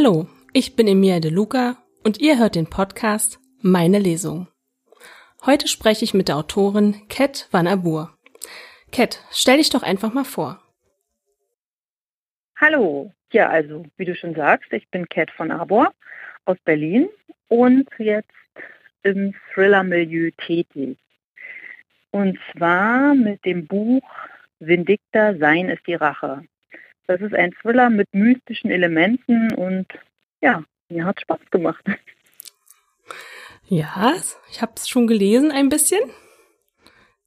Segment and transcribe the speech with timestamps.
[0.00, 4.46] Hallo, ich bin Emilia De Luca und ihr hört den Podcast Meine Lesung.
[5.44, 8.16] Heute spreche ich mit der Autorin Cat Van Abur.
[8.92, 10.62] Cat, stell dich doch einfach mal vor.
[12.54, 15.92] Hallo, ja, also wie du schon sagst, ich bin Cat von Abor
[16.44, 17.08] aus Berlin
[17.48, 18.30] und jetzt
[19.02, 20.96] im Thriller-Milieu tätig.
[22.12, 24.08] Und zwar mit dem Buch
[24.60, 26.44] Vindicta Sein ist die Rache.
[27.08, 29.86] Das ist ein Thriller mit mystischen Elementen und
[30.42, 31.82] ja, mir hat Spaß gemacht.
[33.64, 34.14] Ja,
[34.50, 36.00] ich habe es schon gelesen ein bisschen.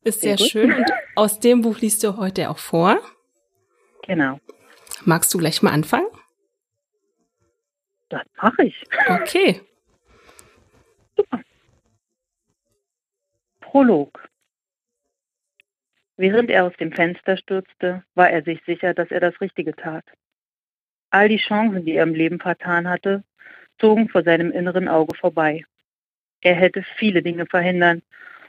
[0.03, 0.85] Ist sehr, sehr schön und
[1.15, 2.99] aus dem Buch liest du heute auch vor.
[4.03, 4.39] Genau.
[5.03, 6.07] Magst du gleich mal anfangen?
[8.09, 8.83] Das mache ich.
[9.07, 9.61] Okay.
[11.15, 11.41] Super.
[13.61, 14.29] Prolog.
[16.21, 20.05] Während er aus dem Fenster stürzte, war er sich sicher, dass er das Richtige tat.
[21.09, 23.23] All die Chancen, die er im Leben vertan hatte,
[23.79, 25.65] zogen vor seinem inneren Auge vorbei.
[26.41, 28.03] Er hätte viele Dinge verhindern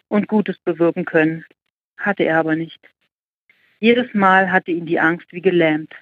[0.08, 1.46] und Gutes bewirken können,
[1.96, 2.78] hatte er aber nicht.
[3.80, 5.94] Jedes Mal hatte ihn die Angst wie gelähmt,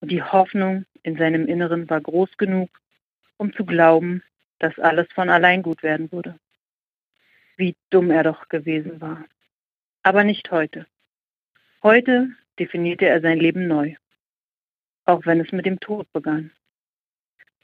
[0.00, 2.70] und die Hoffnung in seinem Inneren war groß genug,
[3.36, 4.22] um zu glauben,
[4.58, 6.38] dass alles von allein gut werden würde.
[7.58, 9.22] Wie dumm er doch gewesen war.
[10.02, 10.86] Aber nicht heute.
[11.84, 13.94] Heute definierte er sein Leben neu,
[15.04, 16.50] auch wenn es mit dem Tod begann.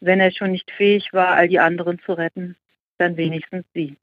[0.01, 2.55] Wenn er schon nicht fähig war, all die anderen zu retten,
[2.99, 3.97] dann wenigstens sie.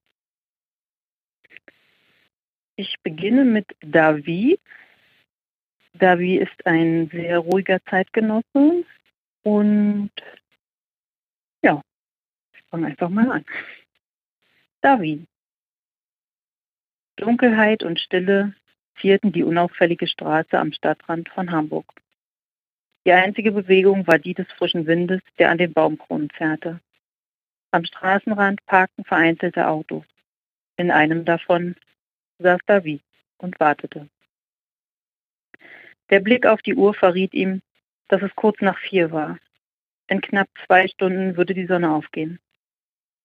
[2.78, 4.60] Ich beginne mit David.
[5.94, 8.86] David ist ein sehr ruhiger Zeitgenosse
[9.44, 10.12] und
[11.62, 11.80] ja,
[12.56, 13.45] ich fange einfach mal an.
[14.82, 15.28] David.
[17.17, 18.56] Dunkelheit und Stille
[18.97, 21.85] vierten die unauffällige Straße am Stadtrand von Hamburg.
[23.05, 26.81] Die einzige Bewegung war die des frischen Windes, der an den Baumkronen zerrte.
[27.71, 30.05] Am Straßenrand parkten vereinzelte Autos.
[30.77, 31.75] In einem davon
[32.39, 33.02] saß David
[33.37, 34.09] und wartete.
[36.09, 37.61] Der Blick auf die Uhr verriet ihm,
[38.08, 39.37] dass es kurz nach vier war.
[40.08, 42.39] In knapp zwei Stunden würde die Sonne aufgehen.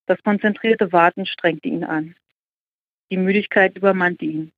[0.06, 2.16] Das konzentrierte Warten strengte ihn an.
[3.10, 4.52] Die Müdigkeit übermannte ihn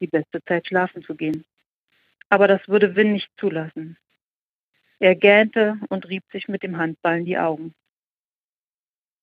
[0.00, 1.44] die beste Zeit schlafen zu gehen.
[2.28, 3.96] Aber das würde Win nicht zulassen.
[4.98, 7.74] Er gähnte und rieb sich mit dem Handballen die Augen.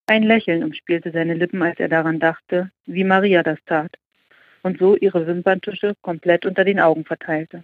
[0.07, 3.97] Ein Lächeln umspielte seine Lippen, als er daran dachte, wie Maria das tat
[4.63, 7.63] und so ihre Wimperntusche komplett unter den Augen verteilte.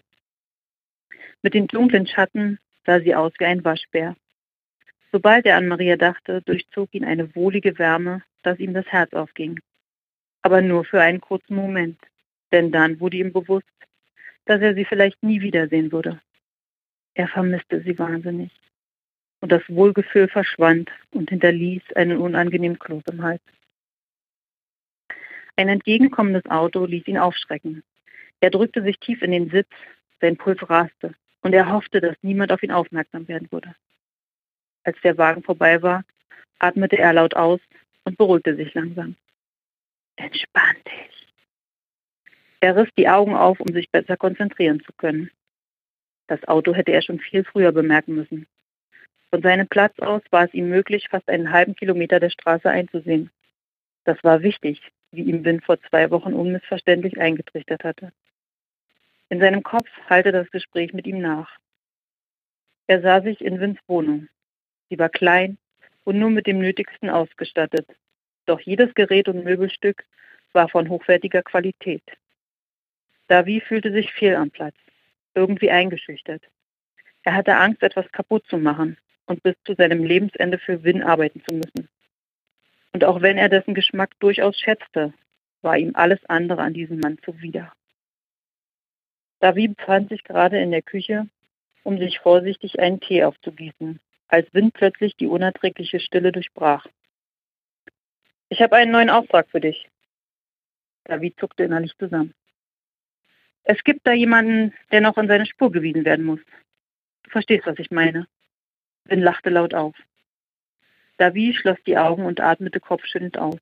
[1.41, 4.16] Mit den dunklen Schatten sah sie aus wie ein Waschbär.
[5.12, 9.59] Sobald er an Maria dachte, durchzog ihn eine wohlige Wärme, dass ihm das Herz aufging.
[10.41, 12.00] Aber nur für einen kurzen Moment
[12.53, 13.68] denn dann wurde ihm bewusst,
[14.46, 16.22] dass er sie vielleicht nie wiedersehen würde.
[17.16, 18.52] Er vermisste sie wahnsinnig.
[19.41, 23.42] Und das Wohlgefühl verschwand und hinterließ einen unangenehmen Kloß im Hals.
[25.56, 27.84] Ein entgegenkommendes Auto ließ ihn aufschrecken.
[28.40, 29.69] Er drückte sich tief in den Sitz,
[30.22, 33.75] sein Puls raste, und er hoffte, dass niemand auf ihn aufmerksam werden würde.
[34.84, 36.03] Als der Wagen vorbei war,
[36.59, 37.59] atmete er laut aus
[38.06, 39.16] und beruhigte sich langsam.
[40.16, 41.22] Entspann dich,
[42.63, 45.29] er riss die Augen auf, um sich besser konzentrieren zu können.
[46.28, 48.47] Das Auto hätte er schon viel früher bemerken müssen.
[49.31, 53.31] Von seinem Platz aus war es ihm möglich, fast einen halben Kilometer der Straße einzusehen.
[54.06, 54.81] Das war wichtig,
[55.12, 58.13] wie ihm Wind vor zwei Wochen unmissverständlich eingetrichtert hatte.
[59.28, 61.57] In seinem Kopf halte das Gespräch mit ihm nach.
[62.88, 64.30] Er sah sich in Wins Wohnung.
[64.90, 65.57] Sie war klein
[66.06, 67.88] und nur mit dem Nötigsten ausgestattet.
[68.45, 70.06] Doch jedes Gerät und Möbelstück
[70.53, 72.03] war von hochwertiger Qualität.
[73.28, 74.75] David fühlte sich fehl am Platz,
[75.34, 76.44] irgendwie eingeschüchtert.
[77.23, 81.42] Er hatte Angst, etwas kaputt zu machen und bis zu seinem Lebensende für Win arbeiten
[81.48, 81.89] zu müssen.
[82.92, 85.13] Und auch wenn er dessen Geschmack durchaus schätzte,
[85.62, 87.71] war ihm alles andere an diesem Mann zuwider.
[89.39, 91.27] David befand sich gerade in der Küche,
[91.83, 96.88] um sich vorsichtig einen Tee aufzugießen, als Wind plötzlich die unerträgliche Stille durchbrach.
[98.50, 99.89] Ich habe einen neuen Auftrag für dich.
[101.06, 102.33] David zuckte innerlich zusammen.
[103.63, 106.42] Es gibt da jemanden, der noch an seine Spur gewiesen werden muss.
[107.24, 108.27] Du verstehst, was ich meine.
[109.06, 109.95] Win lachte laut auf.
[111.18, 113.60] David schloss die Augen und atmete kopfschüttelnd aus.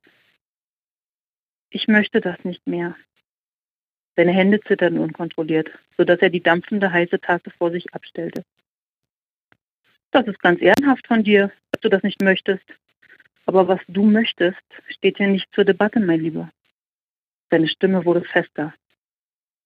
[1.70, 2.96] Ich möchte das nicht mehr.
[4.16, 8.44] Seine Hände zitterten unkontrolliert, sodass er die dampfende heiße Tasse vor sich abstellte.
[10.12, 12.66] Das ist ganz ehrenhaft von dir, dass du das nicht möchtest.
[13.46, 16.52] Aber was du möchtest, steht hier nicht zur Debatte, mein Lieber.
[17.50, 18.74] Seine Stimme wurde fester.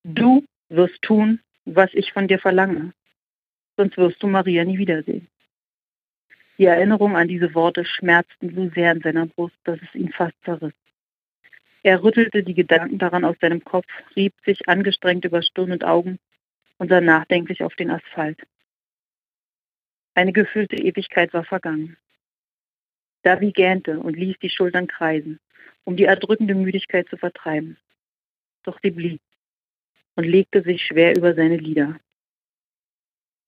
[0.08, 2.94] Du wirst tun, was ich von dir verlange,
[3.76, 5.28] sonst wirst du Maria nie wiedersehen.
[6.60, 10.36] Die Erinnerung an diese Worte schmerzten so sehr in seiner Brust, dass es ihn fast
[10.44, 10.76] zerriss.
[11.82, 16.20] Er rüttelte die Gedanken daran aus seinem Kopf, rieb sich angestrengt über Stirn und Augen
[16.78, 18.40] und sah nachdenklich auf den Asphalt.
[20.14, 21.98] Eine gefühlte Ewigkeit war vergangen.
[23.24, 25.40] Davi gähnte und ließ die Schultern kreisen,
[25.84, 27.78] um die erdrückende Müdigkeit zu vertreiben.
[28.62, 29.20] Doch sie blieb
[30.16, 32.00] und legte sich schwer über seine Lider.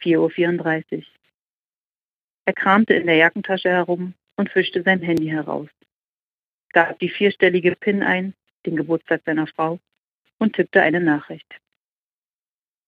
[0.02, 1.04] 4.34 Uhr.
[2.46, 5.69] Er kramte in der Jackentasche herum und fischte sein Handy heraus,
[6.72, 8.34] gab die vierstellige PIN ein,
[8.66, 9.80] den Geburtstag seiner Frau,
[10.38, 11.48] und tippte eine Nachricht.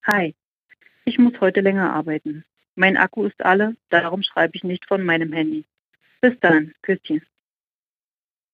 [0.06, 0.36] Hi,
[1.06, 2.46] ich muss heute länger arbeiten.
[2.76, 5.66] Mein Akku ist alle, darum schreibe ich nicht von meinem Handy.
[6.22, 7.26] Bis dann, Küsschen.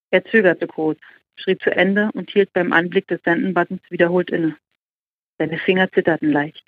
[0.09, 0.99] Er zögerte kurz,
[1.35, 4.57] schrieb zu Ende und hielt beim Anblick des Senden-Buttons wiederholt inne.
[5.37, 6.63] Seine Finger zitterten leicht.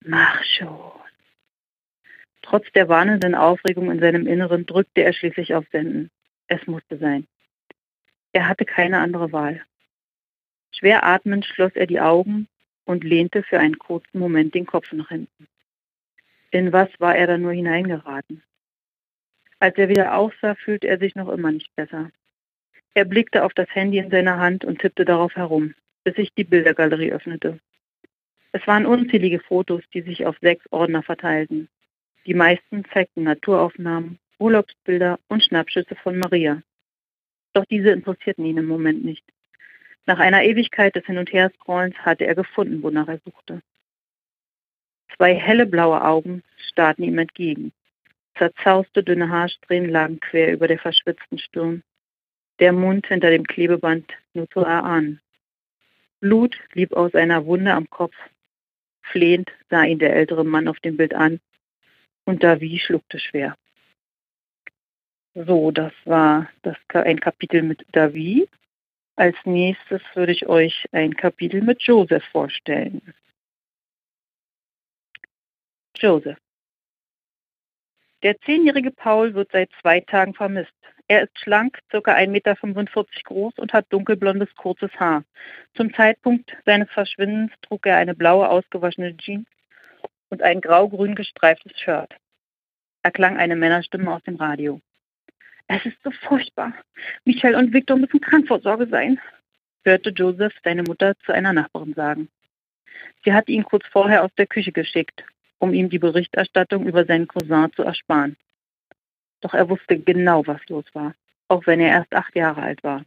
[0.00, 0.92] Mach schon.
[2.42, 6.10] Trotz der warnenden Aufregung in seinem Inneren drückte er schließlich auf Senden.
[6.46, 7.26] Es musste sein.
[8.32, 9.64] Er hatte keine andere Wahl.
[10.72, 12.48] Schwer atmend schloss er die Augen
[12.84, 15.46] und lehnte für einen kurzen Moment den Kopf nach hinten.
[16.50, 18.42] In was war er da nur hineingeraten?
[19.58, 22.10] Als er wieder aufsah, fühlte er sich noch immer nicht besser.
[22.92, 25.74] Er blickte auf das Handy in seiner Hand und tippte darauf herum,
[26.04, 27.58] bis sich die Bildergalerie öffnete.
[28.52, 31.68] Es waren unzählige Fotos, die sich auf sechs Ordner verteilten.
[32.26, 36.62] Die meisten zeigten Naturaufnahmen, Urlaubsbilder und Schnappschüsse von Maria.
[37.52, 39.24] Doch diese interessierten ihn im Moment nicht.
[40.06, 43.62] Nach einer Ewigkeit des Hin- und Herscrollens hatte er gefunden, wonach er suchte.
[45.16, 47.72] Zwei helle blaue Augen starrten ihm entgegen.
[48.36, 51.82] Zerzauste dünne Haarsträhnen lagen quer über der verschwitzten Stirn.
[52.58, 55.20] Der Mund hinter dem Klebeband nur zu erahnen.
[56.24, 58.16] Blut lief aus einer Wunde am Kopf.
[59.02, 61.38] Flehend sah ihn der ältere Mann auf dem Bild an
[62.24, 63.58] und Davi schluckte schwer.
[65.34, 68.48] So, das war das, ein Kapitel mit Davi.
[69.16, 73.12] Als nächstes würde ich euch ein Kapitel mit Joseph vorstellen.
[75.98, 76.38] Joseph.
[78.22, 80.72] Der zehnjährige Paul wird seit zwei Tagen vermisst.
[81.06, 81.98] Er ist schlank, ca.
[81.98, 82.56] 1,45 Meter
[83.24, 85.24] groß und hat dunkelblondes, kurzes Haar.
[85.74, 89.46] Zum Zeitpunkt seines Verschwindens trug er eine blaue, ausgewaschene Jeans
[90.30, 92.14] und ein grau-grün gestreiftes Shirt.
[93.02, 94.80] Er klang eine Männerstimme aus dem Radio.
[95.66, 96.72] Es ist so furchtbar.
[97.24, 99.20] Michael und Victor müssen Krankvorsorge sein,
[99.84, 102.28] hörte Joseph seine Mutter zu einer Nachbarin sagen.
[103.24, 105.22] Sie hatte ihn kurz vorher aus der Küche geschickt,
[105.58, 108.36] um ihm die Berichterstattung über seinen Cousin zu ersparen.
[109.44, 111.14] Doch er wusste genau, was los war,
[111.48, 113.04] auch wenn er erst acht Jahre alt war.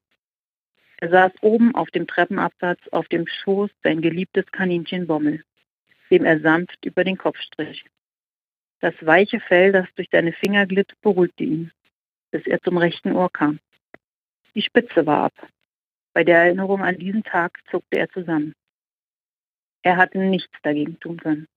[0.97, 5.43] Er saß oben auf dem Treppenabsatz auf dem Schoß sein geliebtes Kaninchen Bommel,
[6.11, 7.83] dem er sanft über den Kopf strich.
[8.81, 11.71] Das weiche Fell, das durch seine Finger glitt, beruhigte ihn,
[12.29, 13.59] bis er zum rechten Ohr kam.
[14.53, 15.47] Die Spitze war ab.
[16.13, 18.53] Bei der Erinnerung an diesen Tag zuckte er zusammen.
[19.81, 21.47] Er hatte nichts dagegen tun können.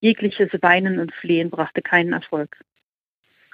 [0.00, 2.60] Jegliches Weinen und Flehen brachte keinen Erfolg.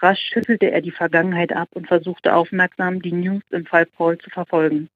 [0.01, 4.31] Rasch schüttelte er die Vergangenheit ab und versuchte aufmerksam, die News im Fall Paul zu
[4.31, 4.91] verfolgen.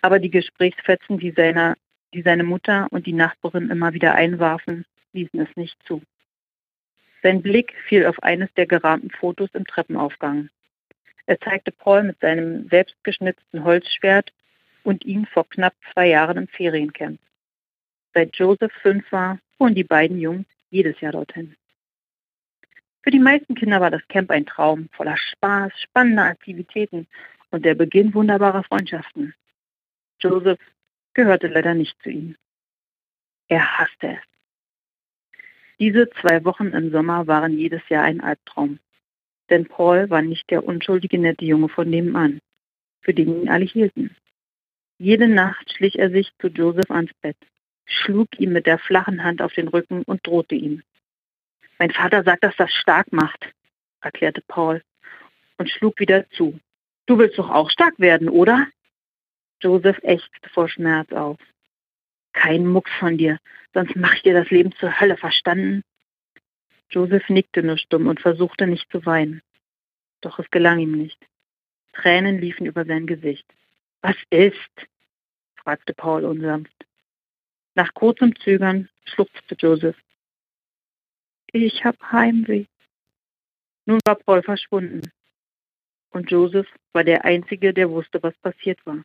[0.00, 1.76] Aber die Gesprächsfetzen, die, seiner,
[2.14, 6.02] die seine Mutter und die Nachbarin immer wieder einwarfen, ließen es nicht zu.
[7.22, 10.48] Sein Blick fiel auf eines der gerahmten Fotos im Treppenaufgang.
[11.26, 14.32] Er zeigte Paul mit seinem selbstgeschnitzten Holzschwert
[14.82, 17.20] und ihn vor knapp zwei Jahren im Feriencamp.
[18.14, 21.54] Seit Joseph fünf war, fuhren die beiden Jungs jedes Jahr dorthin.
[23.02, 27.08] Für die meisten Kinder war das Camp ein Traum, voller Spaß, spannender Aktivitäten
[27.50, 29.34] und der Beginn wunderbarer Freundschaften.
[30.20, 30.60] Joseph
[31.14, 32.36] gehörte leider nicht zu ihnen.
[33.48, 35.38] Er hasste es.
[35.80, 38.78] Diese zwei Wochen im Sommer waren jedes Jahr ein Albtraum.
[39.50, 42.38] Denn Paul war nicht der unschuldige nette Junge von nebenan,
[43.00, 44.14] für den ihn alle hielten.
[44.98, 47.36] Jede Nacht schlich er sich zu Joseph ans Bett
[47.84, 50.82] schlug ihm mit der flachen Hand auf den Rücken und drohte ihm.
[51.82, 53.52] Mein Vater sagt, dass das stark macht,
[54.02, 54.84] erklärte Paul
[55.56, 56.60] und schlug wieder zu.
[57.06, 58.68] Du willst doch auch stark werden, oder?
[59.60, 61.40] Joseph ächzte vor Schmerz auf.
[62.34, 63.40] Kein Mucks von dir,
[63.74, 65.82] sonst mach ich dir das Leben zur Hölle, verstanden?
[66.88, 69.42] Joseph nickte nur stumm und versuchte nicht zu weinen.
[70.20, 71.18] Doch es gelang ihm nicht.
[71.94, 73.52] Tränen liefen über sein Gesicht.
[74.02, 74.86] Was ist?
[75.56, 76.86] fragte Paul unsanft.
[77.74, 79.96] Nach kurzem Zögern schluchzte Joseph
[81.52, 82.66] ich habe Heimweh.
[83.84, 85.10] Nun war Paul verschwunden.
[86.10, 89.02] Und Joseph war der Einzige, der wusste, was passiert war.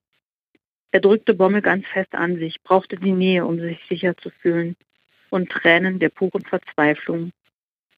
[0.91, 4.75] Er drückte Bommel ganz fest an sich, brauchte die Nähe, um sich sicher zu fühlen.
[5.29, 7.31] Und Tränen der puren Verzweiflung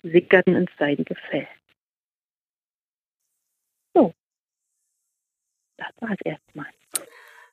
[0.01, 1.48] sickerten ins seidige Fell.
[3.94, 4.13] So.
[5.77, 6.68] Das war es erstmal.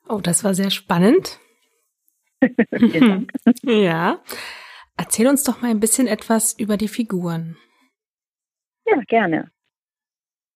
[0.08, 1.40] Oh, das war sehr spannend.
[2.70, 3.32] Vielen Dank.
[3.62, 4.22] ja.
[4.96, 7.56] Erzähl uns doch mal ein bisschen etwas über die Figuren.
[8.86, 9.50] Ja, gerne.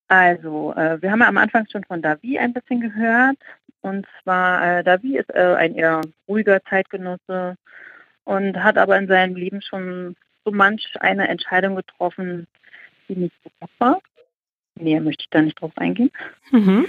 [0.08, 3.36] Also, äh, wir haben ja am Anfang schon von Davi ein bisschen gehört.
[3.80, 7.56] Und zwar, äh, Davi ist äh, ein eher ruhiger Zeitgenosse
[8.24, 12.46] und hat aber in seinem Leben schon so manch eine Entscheidung getroffen,
[13.08, 14.00] die nicht so gut war.
[14.74, 16.10] Näher möchte ich da nicht drauf eingehen.
[16.50, 16.86] Mhm.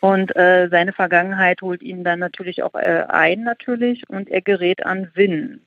[0.00, 4.84] Und äh, seine Vergangenheit holt ihn dann natürlich auch äh, ein, natürlich, und er gerät
[4.84, 5.62] an Win.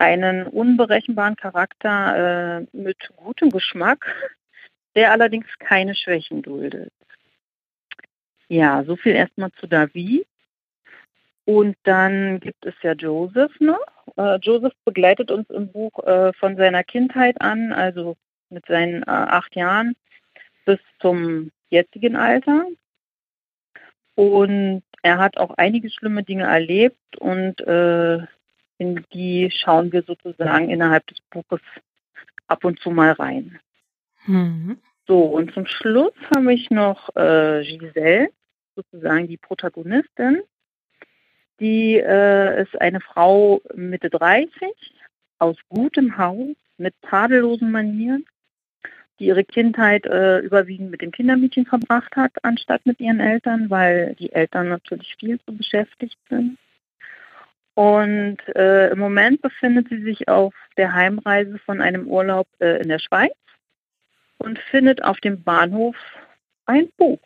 [0.00, 4.06] Einen unberechenbaren Charakter äh, mit gutem Geschmack,
[4.94, 6.90] der allerdings keine Schwächen duldet.
[8.48, 10.26] Ja, so viel erstmal zu David.
[11.44, 13.84] Und dann gibt es ja Joseph noch.
[14.16, 18.16] Äh, Joseph begleitet uns im Buch äh, von seiner Kindheit an, also
[18.48, 19.96] mit seinen äh, acht Jahren
[20.64, 22.64] bis zum jetzigen Alter.
[24.14, 28.20] Und er hat auch einige schlimme Dinge erlebt und äh,
[28.80, 31.60] in die schauen wir sozusagen innerhalb des Buches
[32.48, 33.60] ab und zu mal rein.
[34.26, 34.78] Mhm.
[35.06, 38.30] So, und zum Schluss habe ich noch äh, Giselle,
[38.74, 40.42] sozusagen die Protagonistin.
[41.60, 44.50] Die äh, ist eine Frau Mitte 30,
[45.38, 48.24] aus gutem Haus, mit tadellosen Manieren,
[49.18, 54.14] die ihre Kindheit äh, überwiegend mit dem Kindermädchen verbracht hat, anstatt mit ihren Eltern, weil
[54.14, 56.56] die Eltern natürlich viel zu beschäftigt sind.
[57.80, 62.90] Und äh, im Moment befindet sie sich auf der Heimreise von einem Urlaub äh, in
[62.90, 63.32] der Schweiz
[64.36, 65.96] und findet auf dem Bahnhof
[66.66, 67.18] ein Buch.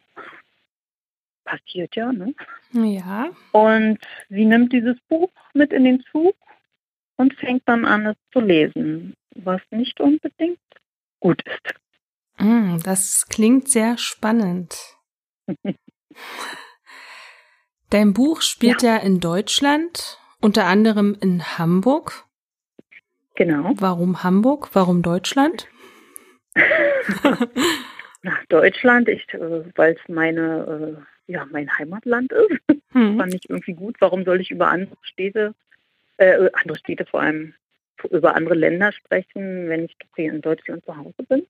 [1.43, 2.35] Passiert ja, ne?
[2.73, 3.31] Ja.
[3.51, 6.37] Und sie nimmt dieses Buch mit in den Zug
[7.17, 10.61] und fängt dann an, es zu lesen, was nicht unbedingt
[11.19, 11.75] gut ist.
[12.39, 14.77] Mm, Das klingt sehr spannend.
[17.91, 18.99] Dein Buch spielt ja.
[18.99, 22.27] in Deutschland, unter anderem in Hamburg.
[23.35, 23.73] Genau.
[23.77, 24.69] Warum Hamburg?
[24.75, 25.69] Warum Deutschland?
[28.23, 30.99] Nach Deutschland, ich, äh, weil es meine,
[31.29, 32.61] äh, ja, mein Heimatland ist.
[32.93, 33.19] Hm.
[33.19, 33.97] Fand ich irgendwie gut.
[33.99, 35.53] Warum soll ich über andere Städte,
[36.19, 37.55] äh, andere Städte vor allem
[38.09, 41.45] über andere Länder sprechen, wenn ich hier in Deutschland zu Hause bin?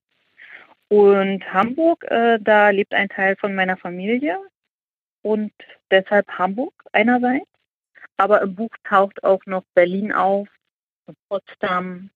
[0.88, 4.38] Und Hamburg, äh, da lebt ein Teil von meiner Familie
[5.20, 5.52] und
[5.90, 7.44] deshalb Hamburg einerseits.
[8.16, 10.48] Aber im Buch taucht auch noch Berlin auf
[11.06, 12.10] und Potsdam.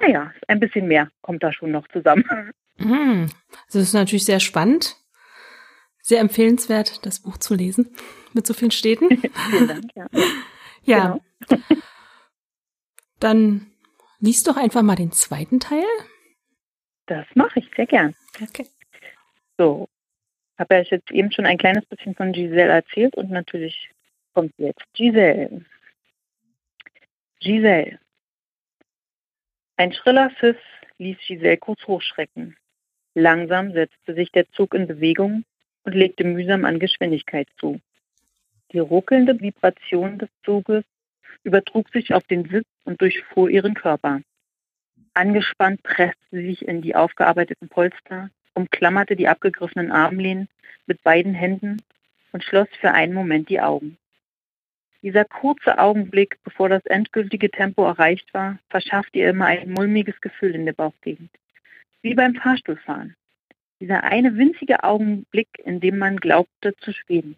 [0.00, 2.52] Naja, ein bisschen mehr kommt da schon noch zusammen.
[2.78, 3.30] Hm.
[3.66, 4.96] Das ist natürlich sehr spannend.
[6.02, 7.94] Sehr empfehlenswert, das Buch zu lesen
[8.32, 9.08] mit so vielen Städten.
[9.50, 10.06] Vielen Dank, ja.
[10.84, 11.20] Ja.
[11.48, 11.62] Genau.
[13.18, 13.66] Dann
[14.18, 15.84] liest doch einfach mal den zweiten Teil.
[17.06, 18.14] Das mache ich sehr gern.
[18.40, 18.66] Okay.
[19.58, 19.88] So,
[20.58, 23.90] habe ja jetzt eben schon ein kleines bisschen von Giselle erzählt und natürlich
[24.34, 25.64] kommt jetzt Giselle.
[27.40, 27.98] Giselle.
[29.76, 30.58] Ein schriller Pfiff
[30.98, 32.56] ließ Giselle kurz hochschrecken.
[33.14, 35.44] Langsam setzte sich der Zug in Bewegung
[35.84, 37.80] und legte mühsam an Geschwindigkeit zu.
[38.72, 40.84] Die ruckelnde Vibration des Zuges
[41.42, 44.20] übertrug sich auf den Sitz und durchfuhr ihren Körper.
[45.14, 50.48] Angespannt presste sie sich in die aufgearbeiteten Polster, umklammerte die abgegriffenen Armlehnen
[50.86, 51.82] mit beiden Händen
[52.32, 53.96] und schloss für einen Moment die Augen.
[55.02, 60.54] Dieser kurze Augenblick, bevor das endgültige Tempo erreicht war, verschaffte ihr immer ein mulmiges Gefühl
[60.54, 61.30] in der Bauchgegend.
[62.02, 63.16] Wie beim Fahrstuhlfahren.
[63.80, 67.36] Dieser eine winzige Augenblick, in dem man glaubte zu schweben.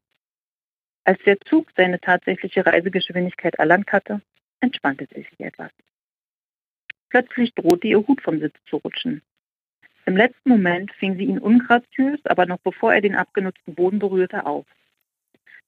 [1.04, 4.21] Als der Zug seine tatsächliche Reisegeschwindigkeit erlangt hatte,
[4.61, 5.71] entspannte sie sich etwas.
[7.11, 9.23] Plötzlich drohte ihr Hut vom Sitz zu rutschen.
[10.04, 14.47] Im letzten Moment fing sie ihn ungraziös, aber noch bevor er den abgenutzten Boden berührte,
[14.47, 14.66] auf.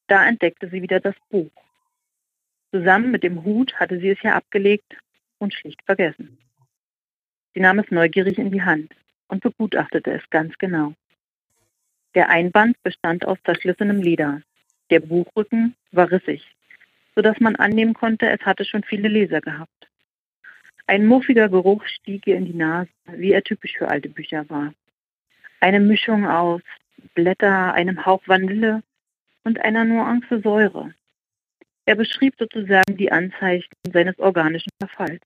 [0.09, 1.51] Da entdeckte sie wieder das Buch.
[2.75, 4.97] Zusammen mit dem Hut hatte sie es ja abgelegt
[5.39, 6.39] und schlicht vergessen.
[7.55, 8.93] Sie nahm es neugierig in die Hand
[9.29, 10.93] und begutachtete es ganz genau.
[12.17, 14.43] Der Einband bestand aus zerschlissenem Leder.
[14.91, 16.43] Der Buchrücken war rissig,
[17.15, 19.89] sodass man annehmen konnte, es hatte schon viele Leser gehabt.
[20.89, 24.75] Ein muffiger Geruch stieg ihr in die Nase, wie er typisch für alte Bücher war.
[25.61, 26.63] Eine Mischung aus
[27.15, 28.83] Blätter, einem Hauch Vanille
[29.45, 30.93] und einer Nuance Säure.
[31.87, 35.23] Er beschrieb sozusagen die Anzeichen seines organischen Verfalls.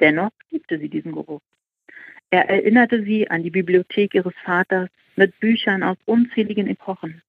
[0.00, 1.42] Dennoch liebte sie diesen Geruch.
[2.30, 7.22] Er erinnerte sie an die Bibliothek ihres Vaters mit Büchern aus unzähligen Epochen.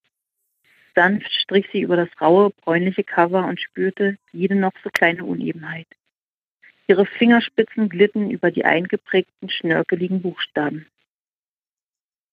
[0.96, 5.88] Sanft strich sie über das raue, bräunliche Cover und spürte jede noch so kleine Unebenheit.
[6.88, 10.88] Ihre Fingerspitzen glitten über die eingeprägten, schnörkeligen Buchstaben.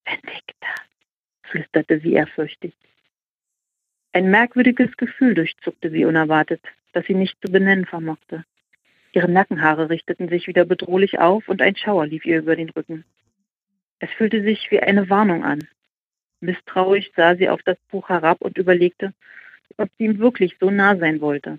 [0.04, 0.75] Benedikta,
[1.42, 2.75] flüsterte sie ehrfürchtig.
[4.12, 6.62] Ein merkwürdiges Gefühl durchzuckte sie unerwartet,
[6.92, 8.44] das sie nicht zu benennen vermochte.
[9.12, 13.04] Ihre Nackenhaare richteten sich wieder bedrohlich auf und ein Schauer lief ihr über den Rücken.
[13.98, 15.66] Es fühlte sich wie eine Warnung an.
[16.40, 19.12] Misstrauisch sah sie auf das Buch herab und überlegte,
[19.76, 21.58] ob sie ihm wirklich so nah sein wollte.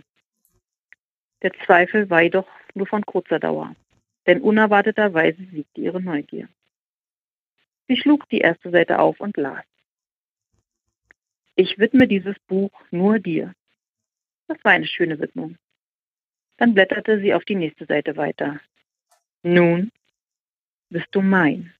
[1.41, 3.75] Der Zweifel war jedoch nur von kurzer Dauer,
[4.27, 6.47] denn unerwarteterweise siegte ihre Neugier.
[7.87, 9.63] Sie schlug die erste Seite auf und las.
[11.61, 13.53] Ich widme dieses Buch nur dir.
[14.47, 15.57] Das war eine schöne Widmung.
[16.55, 18.61] Dann blätterte sie auf die nächste Seite weiter.
[19.43, 19.91] Nun
[20.89, 21.73] bist du mein.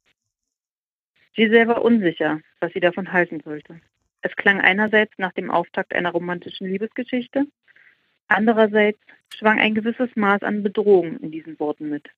[1.34, 3.80] Sie selber unsicher, was sie davon halten sollte.
[4.22, 7.48] Es klang einerseits nach dem Auftakt einer romantischen Liebesgeschichte,
[8.28, 9.00] andererseits
[9.34, 12.10] schwang ein gewisses Maß an Bedrohung in diesen Worten mit.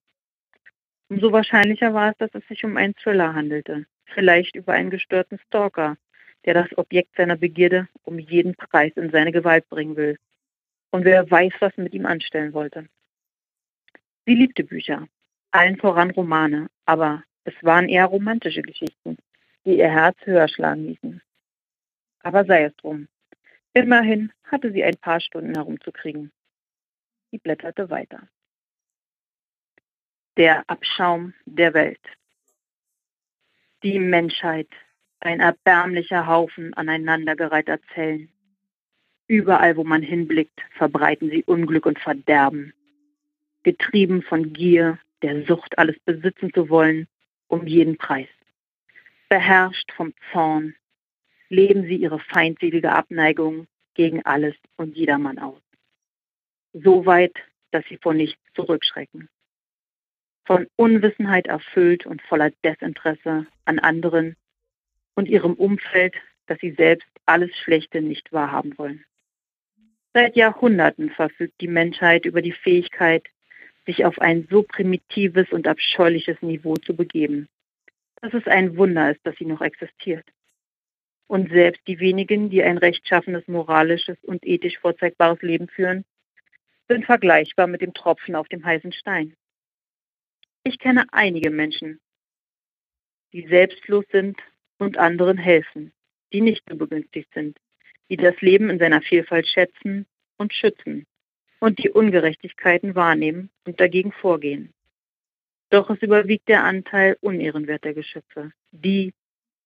[1.09, 5.37] Umso wahrscheinlicher war es, dass es sich um einen Thriller handelte, vielleicht über einen gestörten
[5.45, 5.97] Stalker,
[6.45, 10.17] der das Objekt seiner Begierde um jeden Preis in seine Gewalt bringen will
[10.91, 12.87] und wer weiß, was mit ihm anstellen wollte.
[14.25, 15.07] Sie liebte Bücher,
[15.51, 19.17] allen voran Romane, aber es waren eher romantische Geschichten,
[19.65, 21.21] die ihr Herz höher schlagen ließen.
[22.19, 23.07] Aber sei es drum.
[23.73, 26.31] Immerhin hatte sie ein paar Stunden herumzukriegen.
[27.31, 28.27] Sie blätterte weiter.
[30.37, 32.01] Der Abschaum der Welt.
[33.83, 34.69] Die Menschheit,
[35.21, 38.29] ein erbärmlicher Haufen aneinandergereihter Zellen.
[39.27, 42.73] Überall, wo man hinblickt, verbreiten sie Unglück und Verderben.
[43.63, 47.07] Getrieben von Gier, der Sucht, alles besitzen zu wollen,
[47.47, 48.27] um jeden Preis.
[49.29, 50.75] Beherrscht vom Zorn,
[51.49, 55.61] leben sie ihre feindselige Abneigung gegen alles und jedermann aus.
[56.73, 57.35] So weit,
[57.71, 59.29] dass sie vor nichts zurückschrecken.
[60.45, 64.35] Von Unwissenheit erfüllt und voller Desinteresse an anderen
[65.15, 66.15] und ihrem Umfeld,
[66.47, 69.05] dass sie selbst alles Schlechte nicht wahrhaben wollen.
[70.13, 73.27] Seit Jahrhunderten verfügt die Menschheit über die Fähigkeit,
[73.85, 77.47] sich auf ein so primitives und abscheuliches Niveau zu begeben,
[78.21, 80.25] dass es ein Wunder ist, dass sie noch existiert.
[81.27, 86.03] Und selbst die wenigen, die ein rechtschaffenes, moralisches und ethisch vorzeigbares Leben führen,
[86.89, 89.35] sind vergleichbar mit dem Tropfen auf dem heißen Stein.
[90.63, 92.01] Ich kenne einige Menschen,
[93.31, 94.37] die selbstlos sind
[94.81, 95.93] und anderen helfen,
[96.33, 97.59] die nicht so begünstigt sind,
[98.09, 101.05] die das Leben in seiner Vielfalt schätzen und schützen
[101.59, 104.73] und die Ungerechtigkeiten wahrnehmen und dagegen vorgehen.
[105.69, 109.13] Doch es überwiegt der Anteil unehrenwerter Geschöpfe, die,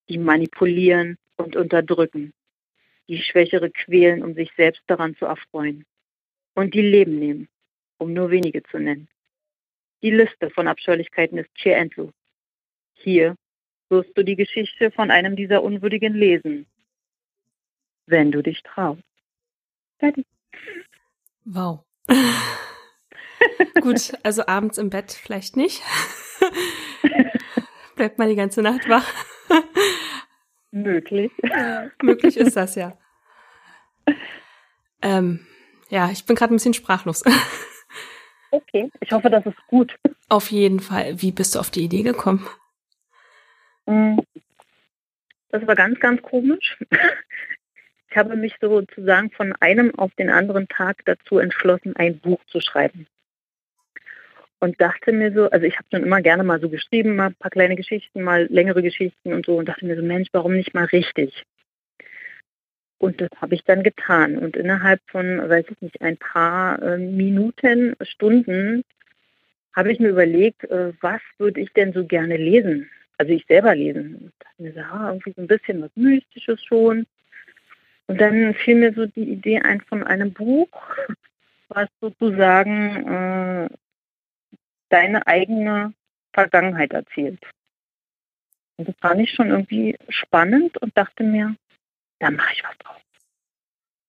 [0.10, 2.34] die manipulieren und unterdrücken,
[3.08, 5.86] die Schwächere quälen, um sich selbst daran zu erfreuen
[6.56, 7.48] und die Leben nehmen,
[7.98, 9.08] um nur wenige zu nennen.
[10.04, 12.14] Die Liste von Abscheulichkeiten ist schier endlos.
[12.96, 13.36] Hier
[13.90, 16.66] wirst du die Geschichte von einem dieser Unwürdigen lesen,
[18.08, 19.04] wenn du dich traust.
[20.00, 20.26] Fertig.
[21.46, 21.86] Wow.
[23.82, 25.82] Gut, also abends im Bett vielleicht nicht.
[27.96, 29.08] Bleibt mal die ganze Nacht wach.
[30.72, 31.32] Möglich.
[32.02, 32.98] Möglich ist das ja.
[35.02, 35.46] Ähm,
[35.90, 37.24] ja, ich bin gerade ein bisschen sprachlos.
[38.52, 39.96] Okay, ich hoffe, das ist gut.
[40.30, 41.22] Auf jeden Fall.
[41.22, 42.48] Wie bist du auf die Idee gekommen?
[43.86, 44.20] Mm.
[45.50, 46.78] Das war ganz, ganz komisch.
[48.16, 52.62] Ich habe mich sozusagen von einem auf den anderen Tag dazu entschlossen, ein Buch zu
[52.62, 53.08] schreiben.
[54.60, 57.36] Und dachte mir so, also ich habe schon immer gerne mal so geschrieben, mal ein
[57.36, 60.74] paar kleine Geschichten, mal längere Geschichten und so und dachte mir so, Mensch, warum nicht
[60.74, 61.44] mal richtig?
[63.00, 64.38] Und das habe ich dann getan.
[64.38, 68.86] Und innerhalb von, weiß ich nicht, ein paar äh, Minuten, Stunden
[69.74, 72.90] habe ich mir überlegt, äh, was würde ich denn so gerne lesen?
[73.18, 74.16] Also ich selber lesen.
[74.16, 77.06] Und dachte mir so, ah, irgendwie so ein bisschen was Mystisches schon.
[78.08, 80.70] Und dann fiel mir so die Idee ein von einem Buch,
[81.70, 83.70] was sozusagen äh,
[84.90, 85.94] deine eigene
[86.34, 87.40] Vergangenheit erzählt.
[88.78, 91.56] Und das fand ich schon irgendwie spannend und dachte mir,
[92.20, 93.02] da mache ich was draus.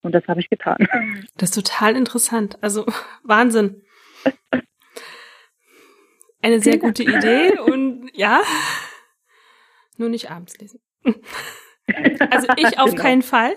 [0.03, 0.77] Und das habe ich getan.
[1.37, 2.59] Das ist total interessant.
[2.63, 2.87] Also
[3.23, 3.83] Wahnsinn.
[6.43, 8.41] Eine sehr gute Idee und ja,
[9.99, 10.81] nur nicht abends lesen.
[12.31, 13.03] Also ich auf genau.
[13.03, 13.55] keinen Fall.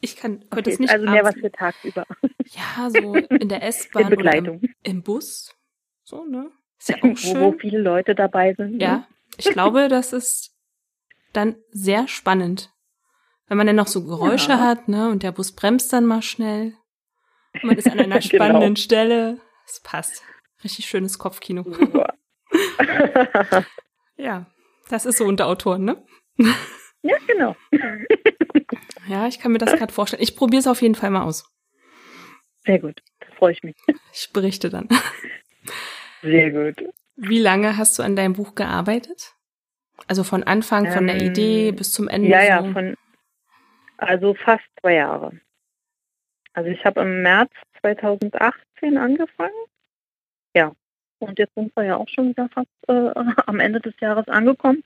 [0.00, 0.90] Ich kann, könnte okay, es nicht.
[0.90, 2.06] Also mehr was für tagsüber.
[2.50, 5.54] Ja, so in der S-Bahn oder im, im, Bus.
[6.04, 6.50] So, ne?
[6.78, 7.40] Ist ja auch schön.
[7.40, 8.76] Wo viele Leute dabei sind.
[8.76, 8.84] Ne?
[8.84, 10.56] Ja, ich glaube, das ist
[11.32, 12.72] dann sehr spannend.
[13.46, 14.60] Wenn man dann noch so Geräusche ja.
[14.60, 15.08] hat, ne?
[15.08, 16.74] Und der Bus bremst dann mal schnell.
[17.62, 18.80] Man ist an einer spannenden genau.
[18.80, 19.40] Stelle.
[19.66, 20.22] Es passt.
[20.64, 21.64] Richtig schönes Kopfkino.
[24.16, 24.46] ja,
[24.88, 26.04] das ist so unter Autoren, ne?
[27.04, 27.56] Ja, genau.
[29.08, 30.22] ja, ich kann mir das gerade vorstellen.
[30.22, 31.52] Ich probiere es auf jeden Fall mal aus.
[32.64, 33.74] Sehr gut, da freue ich mich.
[34.12, 34.88] Ich berichte dann.
[36.22, 36.88] Sehr gut.
[37.16, 39.34] Wie lange hast du an deinem Buch gearbeitet?
[40.06, 42.28] Also von Anfang, von der Idee Ähm, bis zum Ende?
[42.28, 42.46] Ja, so?
[42.66, 42.96] ja, von,
[43.96, 45.40] also fast zwei Jahre.
[46.52, 49.50] Also ich habe im März 2018 angefangen.
[50.54, 50.72] Ja.
[51.22, 53.10] Und jetzt sind wir ja auch schon wieder fast äh,
[53.46, 54.82] am Ende des Jahres angekommen.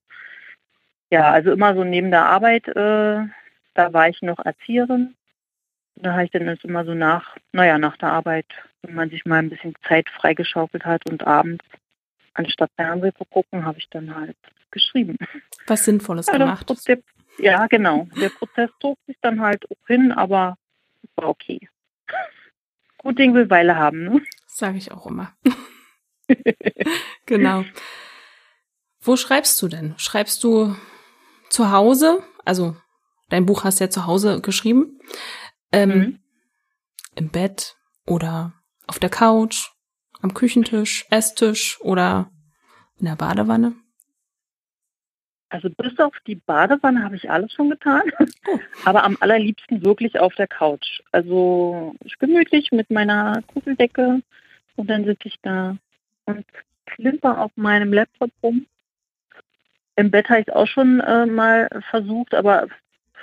[1.11, 3.25] Ja, also immer so neben der Arbeit, äh,
[3.75, 5.15] da war ich noch Erzieherin.
[5.95, 8.47] Da habe ich dann das immer so nach, naja, nach der Arbeit,
[8.83, 11.65] wenn man sich mal ein bisschen Zeit freigeschaufelt hat und abends,
[12.35, 14.37] anstatt Fernsehen zu gucken, habe ich dann halt
[14.71, 15.17] geschrieben.
[15.67, 16.71] Was Sinnvolles Ja, gemacht.
[16.87, 16.99] Der,
[17.39, 18.09] ja, genau.
[18.21, 20.59] Der Prozess zog sich dann halt auch hin, aber
[21.03, 21.61] es war okay.
[22.99, 24.23] Gut Ding will Weile haben, ne?
[24.47, 25.33] Sage ich auch immer.
[27.27, 27.65] genau.
[29.01, 29.95] Wo schreibst du denn?
[29.99, 30.75] Schreibst du
[31.51, 32.23] zu Hause?
[32.45, 32.77] Also
[33.29, 34.99] dein Buch hast du ja zu Hause geschrieben.
[35.73, 36.19] Ähm, Mhm.
[37.17, 38.53] Im Bett oder
[38.87, 39.71] auf der Couch,
[40.21, 42.31] am Küchentisch, Esstisch oder
[42.99, 43.75] in der Badewanne?
[45.49, 48.03] Also bis auf die Badewanne habe ich alles schon getan.
[48.85, 51.01] Aber am allerliebsten wirklich auf der Couch.
[51.13, 54.23] Also gemütlich mit meiner Kuscheldecke
[54.75, 55.79] und dann sitze ich da
[56.27, 56.45] und
[56.87, 58.67] klimper auf meinem Laptop rum.
[59.97, 62.69] Im Bett habe ich es auch schon äh, mal versucht, aber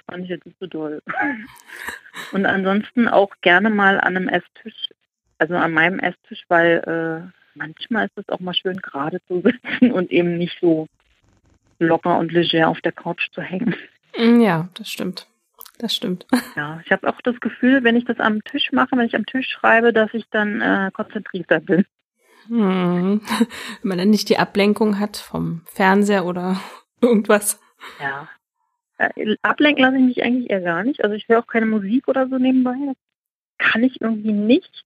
[0.08, 1.02] fand ich jetzt nicht so doll.
[2.32, 4.90] Und ansonsten auch gerne mal an einem Esstisch,
[5.38, 9.92] also an meinem Esstisch, weil äh, manchmal ist es auch mal schön gerade zu sitzen
[9.92, 10.88] und eben nicht so
[11.80, 13.76] locker und leger auf der Couch zu hängen.
[14.18, 15.28] Mm, Ja, das stimmt.
[15.80, 16.26] Das stimmt.
[16.56, 19.26] Ja, ich habe auch das Gefühl, wenn ich das am Tisch mache, wenn ich am
[19.26, 21.86] Tisch schreibe, dass ich dann äh, konzentrierter bin.
[22.48, 23.22] Hm.
[23.82, 26.60] Wenn man dann nicht die Ablenkung hat vom Fernseher oder
[27.02, 27.60] irgendwas.
[28.00, 28.28] Ja.
[28.98, 31.04] Äh, ablenken lasse ich mich eigentlich eher gar nicht.
[31.04, 32.76] Also ich höre auch keine Musik oder so nebenbei.
[32.88, 32.96] Das
[33.72, 34.84] kann ich irgendwie nicht,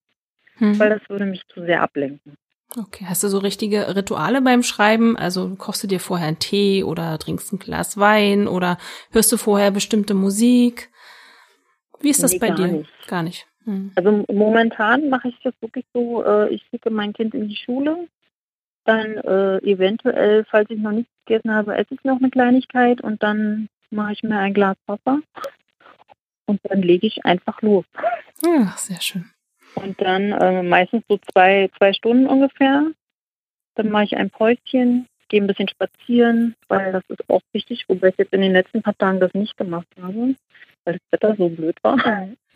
[0.58, 0.80] Hm.
[0.80, 2.36] weil das würde mich zu sehr ablenken.
[2.78, 5.16] Okay, hast du so richtige Rituale beim Schreiben?
[5.16, 8.78] Also kochst du dir vorher einen Tee oder trinkst ein Glas Wein oder
[9.12, 10.90] hörst du vorher bestimmte Musik?
[12.02, 12.68] Wie ist das Nee, bei dir?
[12.68, 12.90] nicht.
[13.08, 13.48] Gar nicht.
[13.68, 13.92] Hm.
[13.96, 18.08] Also momentan mache ich das wirklich so, äh, ich schicke mein Kind in die Schule,
[18.86, 23.22] dann äh, eventuell, falls ich noch nichts gegessen habe, esse ich noch eine Kleinigkeit und
[23.22, 25.20] dann mache ich mir ein Glas Wasser
[26.46, 27.84] und dann lege ich einfach los.
[28.46, 29.30] Ja, sehr schön.
[29.76, 32.92] Und dann äh, meistens so zwei, zwei Stunden ungefähr.
[33.76, 38.08] Dann mache ich ein Päuschen, gehe ein bisschen spazieren, weil das ist auch wichtig, wobei
[38.08, 40.36] ich jetzt in den letzten paar Tagen das nicht gemacht habe,
[40.86, 41.98] weil das Wetter so blöd war.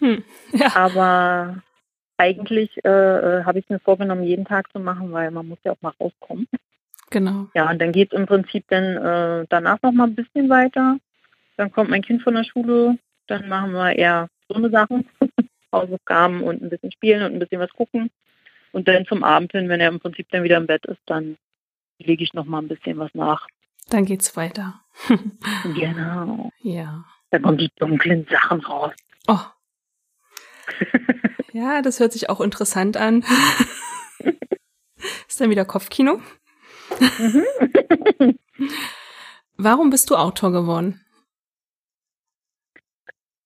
[0.02, 0.24] Hm.
[0.54, 0.76] Ja.
[0.76, 1.62] Aber
[2.18, 5.72] eigentlich äh, äh, habe ich mir vorgenommen, jeden Tag zu machen, weil man muss ja
[5.72, 6.48] auch mal rauskommen.
[7.10, 7.48] Genau.
[7.56, 10.98] Ja, und dann geht es im Prinzip dann äh, danach noch mal ein bisschen weiter.
[11.58, 15.08] Dann kommt mein Kind von der Schule, dann machen wir eher so eine Sachen,
[15.72, 18.10] Hausaufgaben und ein bisschen spielen und ein bisschen was gucken.
[18.72, 21.38] Und dann zum Abend hin, wenn er im Prinzip dann wieder im Bett ist, dann
[21.98, 23.48] lege ich noch mal ein bisschen was nach.
[23.90, 24.82] Dann geht's weiter.
[25.76, 26.52] Genau.
[26.62, 27.04] ja.
[27.32, 28.94] Dann kommen die dunklen Sachen raus.
[29.28, 29.40] Oh.
[31.54, 33.26] Ja, das hört sich auch interessant an.
[35.28, 36.22] ist dann wieder Kopfkino?
[37.20, 38.38] Mhm.
[39.58, 41.02] Warum bist du Autor geworden?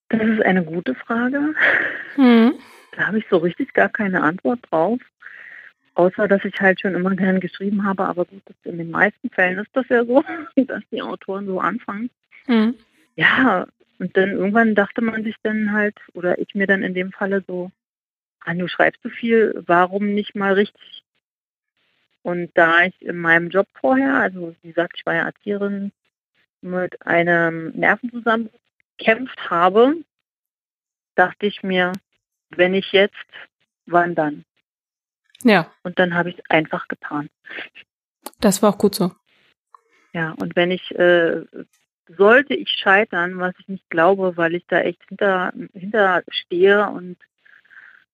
[0.09, 1.55] Das ist eine gute Frage.
[2.15, 2.53] Hm.
[2.91, 4.99] Da habe ich so richtig gar keine Antwort drauf.
[5.95, 8.05] Außer, dass ich halt schon immer gern geschrieben habe.
[8.05, 10.23] Aber gut, in den meisten Fällen ist das ja so,
[10.55, 12.09] dass die Autoren so anfangen.
[12.45, 12.75] Hm.
[13.15, 13.65] Ja,
[13.99, 17.43] und dann irgendwann dachte man sich dann halt, oder ich mir dann in dem Falle
[17.47, 17.71] so,
[18.41, 21.03] ah, du schreibst so viel, warum nicht mal richtig?
[22.23, 25.91] Und da ich in meinem Job vorher, also wie gesagt, ich war ja Erzieherin,
[26.61, 28.59] mit einem Nervenzusammenbruch
[28.97, 29.95] gekämpft habe,
[31.15, 31.91] dachte ich mir,
[32.49, 33.13] wenn ich jetzt,
[33.85, 34.45] wann dann?
[35.43, 37.29] Ja, Und dann habe ich es einfach getan.
[38.39, 39.11] das war auch gut so.
[40.13, 41.43] Ja, und wenn ich, äh,
[42.07, 47.17] sollte ich scheitern, was ich nicht glaube, weil ich da echt hinter, hinter stehe und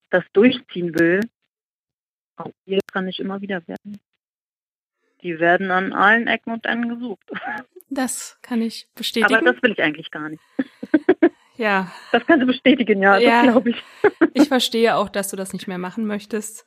[0.10, 1.22] das durchziehen will,
[2.38, 4.00] auch hier kann ich immer wieder werden.
[5.22, 7.32] Die werden an allen Ecken und Enden gesucht.
[7.90, 9.36] Das kann ich bestätigen.
[9.36, 10.42] Aber das will ich eigentlich gar nicht.
[11.58, 13.44] ja, Das kannst du bestätigen, ja, Ja.
[13.44, 13.84] das glaube ich.
[14.34, 16.66] ich verstehe auch, dass du das nicht mehr machen möchtest.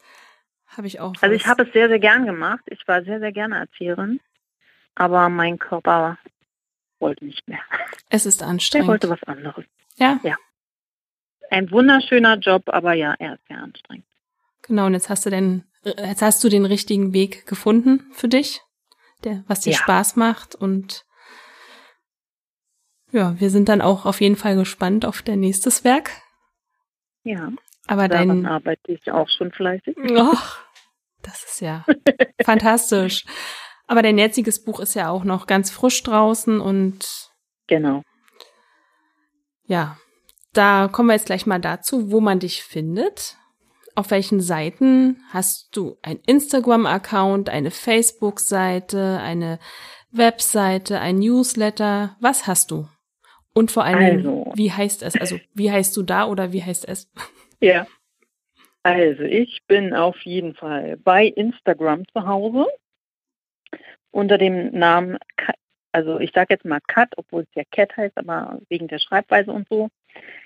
[0.66, 1.14] Habe ich auch.
[1.20, 2.62] Also ich habe es sehr, sehr gern gemacht.
[2.66, 4.20] Ich war sehr, sehr gerne Erzieherin.
[4.94, 6.18] Aber mein Körper
[7.04, 7.60] wollte nicht mehr.
[8.10, 8.88] Es ist anstrengend.
[8.88, 9.64] wollte was anderes.
[9.96, 10.18] ja,
[11.50, 14.06] Ein wunderschöner Job, aber ja, er ist sehr anstrengend.
[14.62, 14.86] genau.
[14.86, 18.60] Und jetzt hast du den, jetzt hast du den richtigen Weg gefunden für dich,
[19.22, 19.78] der, was dir Ja.
[19.78, 21.04] Spaß macht und
[23.12, 26.10] Ja, wir sind dann auch auf jeden Fall gespannt auf dein nächstes Werk.
[27.22, 27.52] Ja.
[27.86, 28.46] Aber daran dein.
[28.46, 29.96] arbeite ich auch schon fleißig.
[29.98, 30.56] Och,
[31.22, 31.84] das ist ja
[32.44, 33.24] fantastisch.
[33.86, 37.30] Aber dein jetziges Buch ist ja auch noch ganz frisch draußen und.
[37.66, 38.02] Genau.
[39.66, 39.96] Ja,
[40.52, 43.36] da kommen wir jetzt gleich mal dazu, wo man dich findet.
[43.96, 49.58] Auf welchen Seiten hast du ein Instagram-Account, eine Facebook-Seite, eine
[50.10, 52.16] Webseite, ein Newsletter?
[52.20, 52.88] Was hast du?
[53.54, 54.52] Und vor allem, also.
[54.56, 55.14] wie heißt es?
[55.14, 57.10] Also, wie heißt du da oder wie heißt es?
[57.60, 57.86] Ja.
[58.82, 62.66] Also, ich bin auf jeden Fall bei Instagram zu Hause
[64.10, 65.18] unter dem Namen,
[65.92, 69.52] also ich sage jetzt mal Cut, obwohl es ja Cat heißt, aber wegen der Schreibweise
[69.52, 69.88] und so.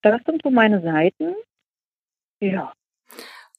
[0.03, 1.35] das sind so meine Seiten.
[2.39, 2.73] Ja.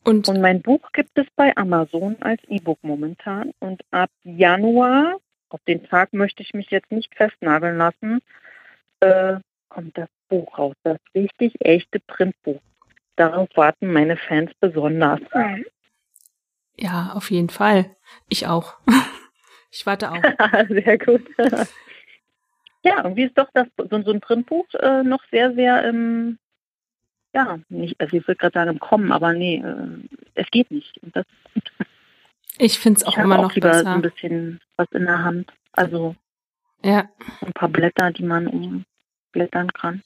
[0.03, 3.53] Und, und mein Buch gibt es bei Amazon als E-Book momentan.
[3.59, 5.17] Und ab Januar,
[5.49, 8.21] auf den Tag möchte ich mich jetzt nicht festnageln lassen,
[9.01, 9.37] äh,
[9.69, 10.75] kommt das Buch raus.
[10.83, 12.61] Das richtig echte Printbuch.
[13.15, 15.19] Darauf warten meine Fans besonders.
[16.77, 17.95] Ja, auf jeden Fall.
[18.27, 18.75] Ich auch.
[19.73, 20.21] Ich warte auch.
[20.67, 21.23] sehr gut.
[22.83, 26.39] Ja, irgendwie ist doch das, so, ein Printbuch äh, noch sehr, sehr, ähm,
[27.34, 30.98] ja, nicht, also ich würde gerade sagen im Kommen, aber nee, äh, es geht nicht.
[31.02, 31.26] Und das,
[32.58, 33.94] ich finde es auch immer auch noch lieber besser.
[33.94, 35.52] ein bisschen was in der Hand.
[35.72, 36.15] Also
[36.84, 37.10] ja.
[37.41, 40.04] ein paar Blätter, die man umblättern kann.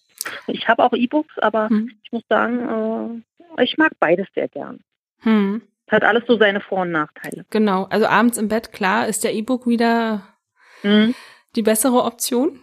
[0.48, 1.92] Ich habe auch E-Books, aber hm.
[2.04, 3.24] ich muss sagen,
[3.58, 4.80] äh, ich mag beides sehr gern.
[5.20, 5.62] Hm.
[5.88, 7.46] Hat alles so seine Vor- und Nachteile.
[7.52, 7.86] Genau.
[7.86, 10.24] Also abends im Bett, klar, ist der E-Book wieder
[10.82, 11.14] hm.
[11.56, 12.60] die bessere Option.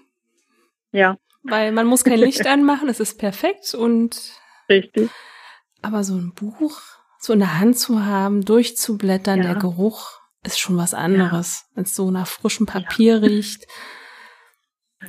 [0.90, 1.16] Ja.
[1.42, 4.40] Weil man muss kein Licht anmachen, es ist perfekt und.
[4.72, 5.10] Richtig.
[5.82, 6.80] Aber so ein Buch
[7.22, 9.52] so in der Hand zu haben, durchzublättern, ja.
[9.52, 11.76] der Geruch ist schon was anderes, ja.
[11.76, 13.20] wenn es so nach frischem Papier ja.
[13.20, 13.66] riecht.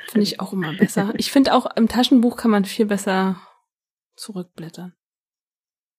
[0.09, 1.13] Finde ich auch immer besser.
[1.17, 3.41] Ich finde auch im Taschenbuch kann man viel besser
[4.15, 4.93] zurückblättern.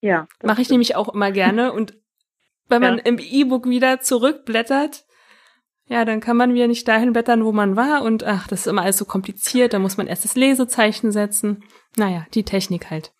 [0.01, 0.29] Ja.
[0.43, 1.73] Mache ich nämlich auch immer gerne.
[1.73, 1.95] Und
[2.69, 5.05] wenn man im E-Book wieder zurückblättert,
[5.87, 8.03] ja, dann kann man wieder nicht dahin blättern, wo man war.
[8.03, 9.73] Und ach, das ist immer alles so kompliziert.
[9.73, 11.65] Da muss man erst das Lesezeichen setzen.
[11.97, 13.14] Naja, die Technik halt.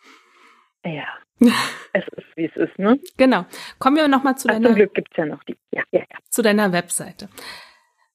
[0.85, 1.07] Ja.
[1.93, 2.99] es ist, wie es ist, ne?
[3.17, 3.45] Genau.
[3.79, 4.69] Kommen wir nochmal zu Ach, deiner.
[4.69, 5.57] Zum Glück gibt's ja noch die.
[5.71, 6.19] Ja, ja, ja.
[6.29, 7.29] Zu deiner Webseite.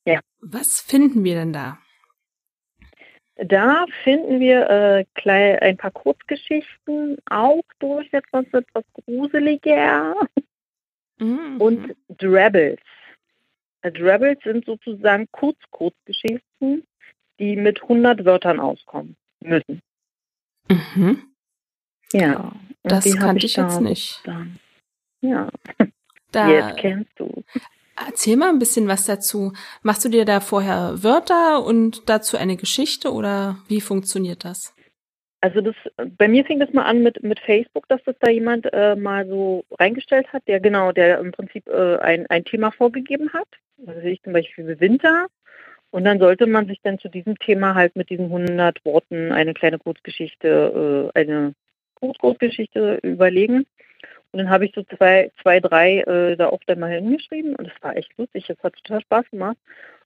[0.06, 0.22] Ja.
[0.40, 1.80] Was finden wir denn da?
[3.36, 10.16] Da finden wir äh, klein, ein paar Kurzgeschichten, auch durch etwas, etwas gruseliger.
[11.20, 11.62] Mhm.
[11.62, 12.80] Und Drabbles.
[13.82, 16.86] Äh, Drabbles sind sozusagen Kurz-Kurzgeschichten,
[17.40, 19.82] die mit 100 Wörtern auskommen müssen.
[20.70, 21.29] Mhm.
[22.14, 22.52] Ja.
[22.84, 24.22] das kannte ich, ich jetzt nicht.
[24.26, 24.60] Dann.
[25.22, 25.50] Ja.
[26.32, 27.44] Da, jetzt kennst du.
[28.08, 29.52] Erzähl mal ein bisschen was dazu.
[29.82, 34.76] Machst du dir da vorher Wörter und dazu eine Geschichte oder wie funktioniert das?
[35.42, 35.76] Also das,
[36.18, 39.26] bei mir fing das mal an mit, mit Facebook, dass das da jemand äh, mal
[39.28, 43.48] so reingestellt hat, der genau, der im Prinzip äh, ein, ein Thema vorgegeben hat.
[43.88, 45.28] Also ich zum Beispiel Winter.
[45.92, 49.54] Und dann sollte man sich dann zu diesem Thema halt mit diesen 100 Worten eine
[49.54, 51.56] kleine Kurzgeschichte, äh, eine
[52.00, 53.66] Kurzgeschichte überlegen.
[54.32, 57.68] Und dann habe ich so zwei, zwei drei äh, da auch dann mal hingeschrieben und
[57.68, 59.58] es war echt lustig, es hat total Spaß gemacht.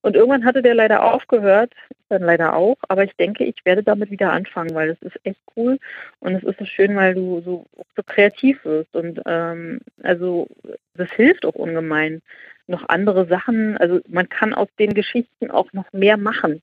[0.01, 1.73] Und irgendwann hatte der leider aufgehört,
[2.09, 5.39] dann leider auch, aber ich denke, ich werde damit wieder anfangen, weil es ist echt
[5.55, 5.77] cool
[6.19, 10.47] und es ist so schön, weil du so, so kreativ wirst und ähm, also
[10.95, 12.21] das hilft auch ungemein.
[12.67, 16.61] Noch andere Sachen, also man kann aus den Geschichten auch noch mehr machen.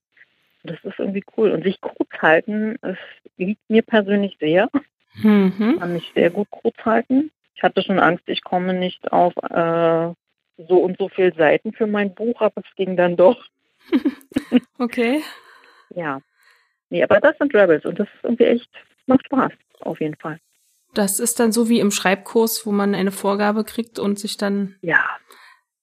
[0.63, 1.51] Das ist irgendwie cool.
[1.51, 2.99] Und sich kurz halten, es
[3.37, 4.69] liegt mir persönlich sehr.
[5.23, 5.77] Mhm.
[5.79, 7.31] Kann mich sehr gut kurz halten.
[7.55, 10.15] Ich hatte schon Angst, ich komme nicht auf äh,
[10.69, 13.45] so und so viele Seiten für mein Buch, aber es ging dann doch.
[14.79, 15.23] okay.
[15.95, 16.21] Ja.
[16.91, 18.71] Nee, aber das sind Rebels und das ist irgendwie echt,
[19.07, 20.41] macht Spaß, auf jeden Fall.
[20.95, 24.77] Das ist dann so wie im Schreibkurs, wo man eine Vorgabe kriegt und sich dann
[24.83, 25.05] ja.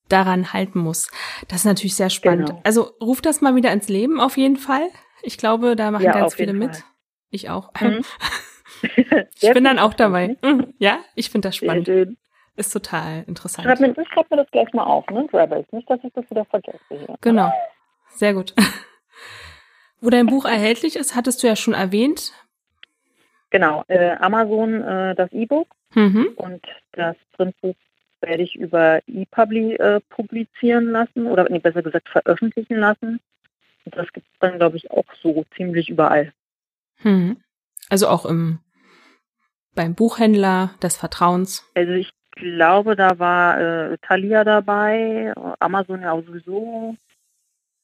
[0.09, 1.09] daran halten muss.
[1.47, 2.49] Das ist natürlich sehr spannend.
[2.49, 2.61] Genau.
[2.65, 4.87] Also ruf das mal wieder ins Leben auf jeden Fall.
[5.21, 6.83] Ich glaube, da machen ja, ganz viele mit.
[7.29, 7.71] Ich auch.
[7.79, 8.01] Mhm.
[9.41, 10.37] ich bin dann auch dabei.
[10.41, 10.73] Mhm.
[10.77, 12.17] Ja, ich finde das spannend.
[12.55, 13.67] Ist total interessant.
[13.67, 15.27] Schreib mir, ich schreib mir das gleich mal auf, ne?
[15.31, 15.71] Rebels.
[15.71, 17.15] Nicht, dass ich das wieder vergesse hier.
[17.21, 17.53] Genau.
[18.09, 18.55] Sehr gut.
[20.01, 22.33] Wo dein Buch erhältlich ist, hattest du ja schon erwähnt.
[23.49, 26.29] Genau, äh, Amazon äh, das E-Book mhm.
[26.35, 27.75] und das Printbuch
[28.21, 33.19] werde ich über ePubli äh, publizieren lassen oder nee, besser gesagt veröffentlichen lassen.
[33.85, 36.33] Und das gibt es dann, glaube ich, auch so ziemlich überall.
[37.03, 37.37] Mhm.
[37.89, 38.59] Also auch im
[39.75, 41.63] beim Buchhändler des Vertrauens.
[41.75, 46.95] Also ich glaube, da war äh, Thalia dabei, Amazon ja auch sowieso.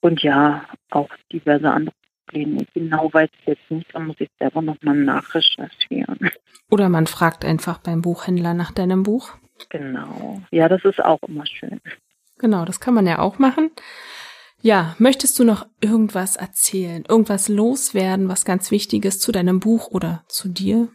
[0.02, 1.96] Und ja, auch diverse andere
[2.28, 2.66] Pläne.
[2.74, 6.30] Genau weiß ich jetzt nicht, da muss ich selber nochmal nachrecherchieren.
[6.70, 9.34] Oder man fragt einfach beim Buchhändler nach deinem Buch.
[9.70, 10.42] Genau.
[10.52, 11.80] Ja, das ist auch immer schön.
[12.40, 13.72] Genau, das kann man ja auch machen.
[14.64, 19.90] Ja, möchtest du noch irgendwas erzählen, irgendwas loswerden, was ganz wichtig ist zu deinem Buch
[19.90, 20.88] oder zu dir?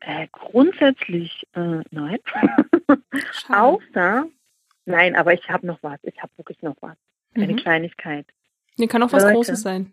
[0.00, 2.18] Äh, grundsätzlich äh, nein.
[3.48, 4.26] Außer,
[4.84, 6.00] nein, aber ich habe noch was.
[6.02, 6.96] Ich habe wirklich noch was.
[7.36, 7.56] Eine mhm.
[7.56, 8.26] Kleinigkeit.
[8.78, 9.92] Nee, kann auch was Leute, Großes sein.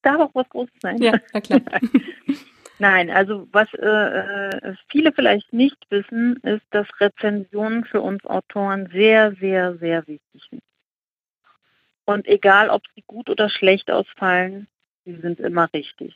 [0.00, 0.96] Darf auch was Großes sein.
[0.96, 1.60] Ja, na klar.
[2.78, 8.88] Nein, also was äh, äh, viele vielleicht nicht wissen, ist, dass Rezensionen für uns Autoren
[8.90, 10.62] sehr, sehr, sehr wichtig sind.
[12.04, 14.68] Und egal, ob sie gut oder schlecht ausfallen,
[15.04, 16.14] sie sind immer richtig.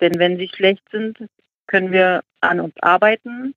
[0.00, 1.18] Denn wenn sie schlecht sind,
[1.66, 3.54] können wir an uns arbeiten.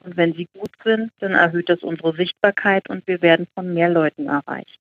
[0.00, 3.88] Und wenn sie gut sind, dann erhöht das unsere Sichtbarkeit und wir werden von mehr
[3.88, 4.80] Leuten erreicht.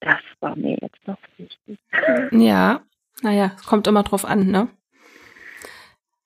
[0.00, 1.78] Das war mir jetzt noch wichtig.
[2.30, 2.82] Ja,
[3.22, 4.68] naja, es kommt immer drauf an, ne?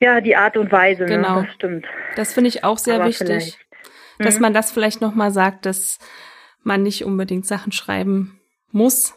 [0.01, 1.17] Ja, die Art und Weise, ne?
[1.17, 1.41] genau.
[1.41, 1.47] Ne?
[1.47, 1.87] das stimmt.
[2.17, 3.59] Das finde ich auch sehr Aber wichtig,
[4.19, 4.43] dass mhm.
[4.43, 5.99] man das vielleicht nochmal sagt, dass
[6.63, 8.40] man nicht unbedingt Sachen schreiben
[8.73, 9.15] muss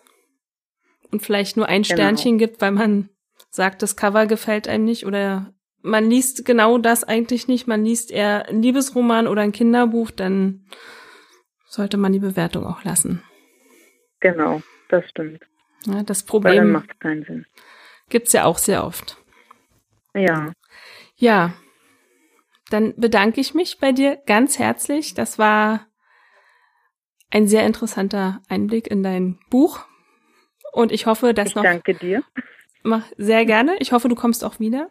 [1.12, 1.96] und vielleicht nur ein genau.
[1.96, 3.10] Sternchen gibt, weil man
[3.50, 8.12] sagt, das Cover gefällt einem nicht oder man liest genau das eigentlich nicht, man liest
[8.12, 10.66] eher ein Liebesroman oder ein Kinderbuch, dann
[11.68, 13.22] sollte man die Bewertung auch lassen.
[14.20, 15.44] Genau, das stimmt.
[15.86, 17.46] Ja, das Problem macht keinen Sinn.
[18.10, 19.18] Gibt's ja auch sehr oft.
[20.14, 20.54] Ja.
[21.16, 21.54] Ja.
[22.70, 25.14] Dann bedanke ich mich bei dir ganz herzlich.
[25.14, 25.88] Das war
[27.34, 29.80] ein sehr interessanter Einblick in dein Buch.
[30.72, 31.64] Und ich hoffe, dass ich noch.
[31.64, 32.24] Danke dir.
[32.84, 33.76] Mach sehr gerne.
[33.80, 34.90] Ich hoffe, du kommst auch wieder.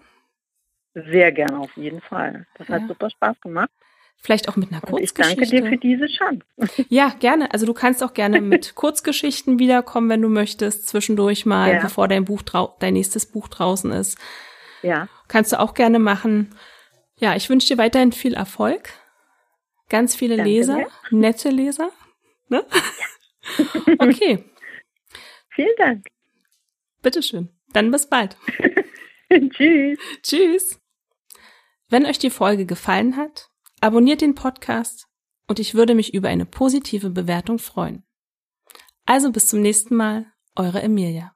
[0.95, 2.47] Sehr gerne, auf jeden Fall.
[2.59, 2.75] Das ja.
[2.75, 3.71] hat super Spaß gemacht.
[4.17, 5.43] Vielleicht auch mit einer Kurzgeschichte.
[5.43, 6.45] ich danke dir für diese Chance.
[6.89, 7.53] Ja, gerne.
[7.53, 11.81] Also du kannst auch gerne mit Kurzgeschichten wiederkommen, wenn du möchtest, zwischendurch mal, ja.
[11.81, 12.43] bevor dein Buch
[12.79, 14.19] dein nächstes Buch draußen ist.
[14.83, 15.09] Ja.
[15.29, 16.55] Kannst du auch gerne machen.
[17.17, 18.91] Ja, ich wünsche dir weiterhin viel Erfolg.
[19.89, 20.87] Ganz viele danke Leser, dir.
[21.11, 21.91] nette Leser.
[22.53, 22.65] Ne?
[23.59, 23.95] Ja.
[23.99, 24.45] okay.
[25.51, 26.07] Vielen Dank.
[27.03, 27.49] Bitteschön.
[27.73, 28.37] Dann bis bald.
[29.51, 29.99] Tschüss.
[30.23, 30.81] Tschüss.
[31.89, 33.51] Wenn euch die Folge gefallen hat,
[33.83, 35.09] Abonniert den Podcast
[35.49, 38.05] und ich würde mich über eine positive Bewertung freuen.
[39.07, 41.35] Also bis zum nächsten Mal, eure Emilia.